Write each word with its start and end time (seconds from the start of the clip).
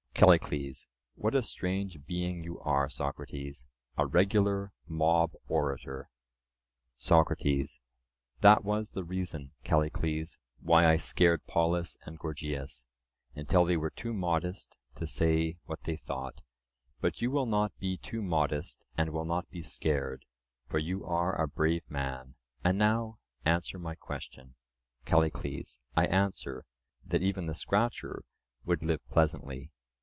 CALLICLES: 0.13 0.85
What 1.15 1.33
a 1.33 1.41
strange 1.41 2.05
being 2.05 2.43
you 2.43 2.59
are, 2.59 2.87
Socrates! 2.89 3.65
a 3.97 4.05
regular 4.05 4.71
mob 4.85 5.31
orator. 5.47 6.09
SOCRATES: 6.99 7.79
That 8.41 8.63
was 8.63 8.91
the 8.91 9.03
reason, 9.03 9.53
Callicles, 9.63 10.37
why 10.59 10.85
I 10.85 10.97
scared 10.97 11.43
Polus 11.47 11.97
and 12.05 12.19
Gorgias, 12.19 12.85
until 13.33 13.65
they 13.65 13.77
were 13.77 13.89
too 13.89 14.13
modest 14.13 14.77
to 14.97 15.07
say 15.07 15.57
what 15.65 15.85
they 15.85 15.97
thought; 15.97 16.43
but 16.99 17.19
you 17.19 17.31
will 17.31 17.47
not 17.47 17.75
be 17.79 17.97
too 17.97 18.21
modest 18.21 18.85
and 18.95 19.09
will 19.09 19.25
not 19.25 19.49
be 19.49 19.63
scared, 19.63 20.25
for 20.69 20.77
you 20.77 21.03
are 21.03 21.33
a 21.41 21.47
brave 21.47 21.89
man. 21.89 22.35
And 22.63 22.77
now, 22.77 23.17
answer 23.43 23.79
my 23.79 23.95
question. 23.95 24.53
CALLICLES: 25.05 25.79
I 25.95 26.05
answer, 26.05 26.63
that 27.07 27.23
even 27.23 27.47
the 27.47 27.55
scratcher 27.55 28.21
would 28.65 28.83
live 28.83 29.01
pleasantly. 29.09 29.71